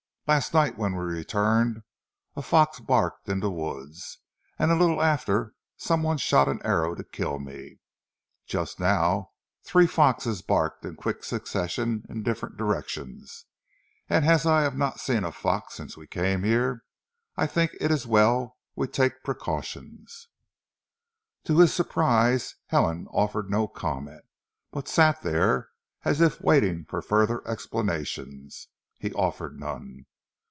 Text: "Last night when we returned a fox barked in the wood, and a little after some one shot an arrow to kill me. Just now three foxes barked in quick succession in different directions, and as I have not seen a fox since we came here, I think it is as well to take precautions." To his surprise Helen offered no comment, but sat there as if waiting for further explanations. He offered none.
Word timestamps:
"Last 0.27 0.53
night 0.53 0.77
when 0.77 0.95
we 0.95 1.03
returned 1.03 1.83
a 2.37 2.41
fox 2.41 2.79
barked 2.79 3.27
in 3.27 3.41
the 3.41 3.51
wood, 3.51 3.91
and 4.57 4.71
a 4.71 4.77
little 4.77 5.01
after 5.03 5.53
some 5.75 6.03
one 6.03 6.17
shot 6.19 6.47
an 6.47 6.61
arrow 6.63 6.95
to 6.95 7.03
kill 7.03 7.37
me. 7.37 7.79
Just 8.47 8.79
now 8.79 9.31
three 9.65 9.85
foxes 9.85 10.41
barked 10.41 10.85
in 10.85 10.95
quick 10.95 11.25
succession 11.25 12.05
in 12.07 12.23
different 12.23 12.55
directions, 12.55 13.43
and 14.09 14.23
as 14.23 14.45
I 14.45 14.61
have 14.61 14.77
not 14.77 15.01
seen 15.01 15.25
a 15.25 15.33
fox 15.33 15.73
since 15.73 15.97
we 15.97 16.07
came 16.07 16.43
here, 16.43 16.85
I 17.35 17.45
think 17.45 17.73
it 17.81 17.91
is 17.91 18.03
as 18.03 18.07
well 18.07 18.57
to 18.79 18.87
take 18.87 19.23
precautions." 19.25 20.29
To 21.43 21.57
his 21.59 21.73
surprise 21.73 22.55
Helen 22.67 23.05
offered 23.11 23.49
no 23.49 23.67
comment, 23.67 24.23
but 24.71 24.87
sat 24.87 25.23
there 25.23 25.71
as 26.05 26.21
if 26.21 26.39
waiting 26.39 26.85
for 26.85 27.01
further 27.01 27.45
explanations. 27.45 28.69
He 28.97 29.11
offered 29.13 29.59
none. 29.59 30.05